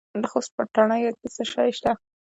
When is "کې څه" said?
1.19-1.43